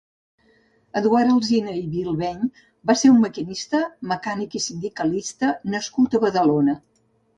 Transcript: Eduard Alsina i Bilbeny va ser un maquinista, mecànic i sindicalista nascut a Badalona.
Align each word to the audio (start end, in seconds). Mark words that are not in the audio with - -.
Eduard 0.99 1.33
Alsina 1.33 1.75
i 1.81 1.83
Bilbeny 1.91 2.41
va 2.91 2.95
ser 3.01 3.11
un 3.17 3.21
maquinista, 3.25 3.83
mecànic 4.13 4.57
i 4.61 4.65
sindicalista 4.71 5.53
nascut 5.75 6.17
a 6.17 6.23
Badalona. 6.29 6.81